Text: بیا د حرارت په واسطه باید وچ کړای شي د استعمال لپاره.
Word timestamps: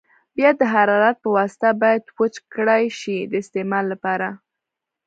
بیا 0.35 0.49
د 0.59 0.61
حرارت 0.73 1.17
په 1.23 1.29
واسطه 1.37 1.69
باید 1.81 2.03
وچ 2.17 2.35
کړای 2.53 2.85
شي 2.99 3.17
د 3.31 3.33
استعمال 3.43 3.85
لپاره. 3.93 4.27